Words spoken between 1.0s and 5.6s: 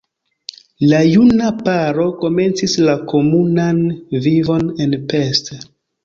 juna paro komencis la komunan vivon en Pest.